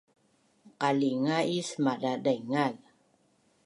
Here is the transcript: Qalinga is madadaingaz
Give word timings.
Qalinga 0.81 1.37
is 1.59 1.69
madadaingaz 1.83 2.75